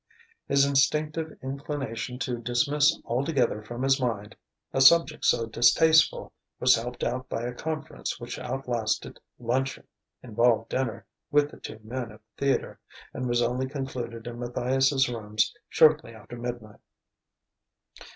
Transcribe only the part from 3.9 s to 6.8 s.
mind a subject so distasteful was